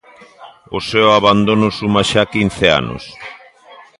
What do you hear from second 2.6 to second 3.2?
anos.